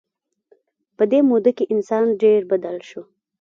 [0.97, 3.01] په دې موده کې انسان ډېر بدل شو.